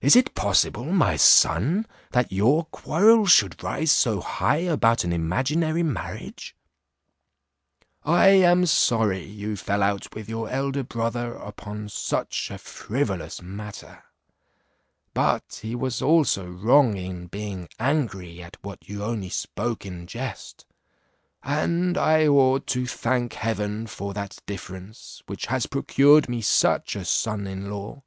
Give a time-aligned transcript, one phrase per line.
[0.00, 5.82] Is it possible, my son, that your quarrel should rise so high about an imaginary
[5.82, 6.56] marriage?
[8.02, 14.02] I am sorry you fell out with your elder brother upon such a frivolous matter;
[15.12, 20.64] but he was also wrong in being angry at what you only spoke in jest,
[21.42, 27.04] and I ought to thank heaven for that difference which has procured me such a
[27.04, 28.02] son in law.